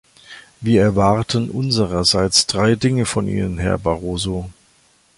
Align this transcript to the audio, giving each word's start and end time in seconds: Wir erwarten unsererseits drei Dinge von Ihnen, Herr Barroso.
Wir 0.61 0.81
erwarten 0.81 1.51
unsererseits 1.51 2.47
drei 2.47 2.73
Dinge 2.73 3.05
von 3.05 3.27
Ihnen, 3.27 3.59
Herr 3.59 3.77
Barroso. 3.77 4.49